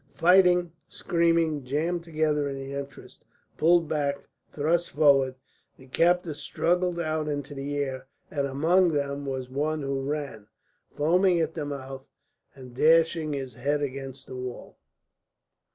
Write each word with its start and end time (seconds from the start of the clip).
Fighting, 0.15 0.71
screaming, 0.89 1.63
jammed 1.63 2.03
together 2.03 2.49
in 2.49 2.55
the 2.57 2.73
entrance, 2.73 3.19
pulled 3.55 3.87
back, 3.87 4.15
thrust 4.51 4.89
forwards, 4.89 5.37
the 5.77 5.85
captives 5.85 6.39
struggled 6.39 6.99
out 6.99 7.27
into 7.27 7.53
the 7.53 7.77
air, 7.77 8.07
and 8.31 8.47
among 8.47 8.93
them 8.93 9.27
was 9.27 9.47
one 9.47 9.83
who 9.83 10.01
ran, 10.01 10.47
foaming 10.89 11.39
at 11.39 11.53
the 11.53 11.67
mouth, 11.67 12.07
and 12.55 12.75
dashed 12.75 13.13
his 13.13 13.53
head 13.53 13.83
against 13.83 14.25
the 14.25 14.35
wall. 14.35 14.75